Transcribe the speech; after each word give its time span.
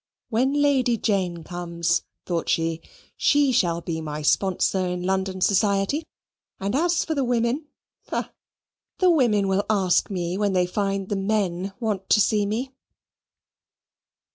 "When 0.29 0.63
Lady 0.63 0.97
Jane 0.97 1.43
comes," 1.43 2.01
thought 2.25 2.49
she, 2.49 2.81
"she 3.15 3.51
shall 3.51 3.81
be 3.81 4.01
my 4.01 4.23
sponsor 4.23 4.79
in 4.87 5.03
London 5.03 5.41
society; 5.41 6.07
and 6.59 6.73
as 6.75 7.05
for 7.05 7.13
the 7.13 7.23
women! 7.23 7.67
bah! 8.09 8.29
the 8.97 9.11
women 9.11 9.47
will 9.47 9.63
ask 9.69 10.09
me 10.09 10.39
when 10.39 10.53
they 10.53 10.65
find 10.65 11.09
the 11.09 11.15
men 11.15 11.73
want 11.79 12.09
to 12.09 12.19
see 12.19 12.47
me." 12.47 12.73